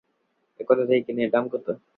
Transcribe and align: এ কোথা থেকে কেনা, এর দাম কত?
এ 0.59 0.69
কোথা 0.69 0.83
থেকে 0.87 1.01
কেনা, 1.05 1.21
এর 1.23 1.31
দাম 1.33 1.45
কত? 1.53 1.65